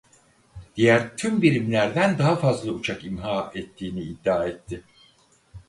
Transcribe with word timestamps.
Diğer 0.75 1.17
tüm 1.17 1.41
birimlerden 1.41 2.17
daha 2.17 2.35
fazla 2.35 2.71
uçak 2.71 3.03
imha 3.05 3.51
ettiğini 3.55 4.01
iddia 4.01 4.47
etti. 4.47 4.83